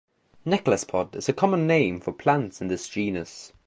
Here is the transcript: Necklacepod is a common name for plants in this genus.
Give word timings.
Necklacepod 0.47 1.15
is 1.15 1.29
a 1.29 1.33
common 1.33 1.67
name 1.67 1.99
for 1.99 2.11
plants 2.11 2.59
in 2.59 2.69
this 2.69 2.89
genus. 2.89 3.53